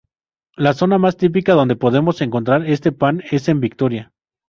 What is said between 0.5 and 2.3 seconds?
La zona más típica donde podemos